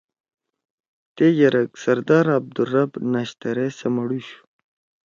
[1.15, 4.39] تے یرک سردار عبدالرب نشتر ئے سمَڑُوشُو